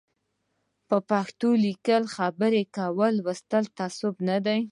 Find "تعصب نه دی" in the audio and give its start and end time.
3.77-4.57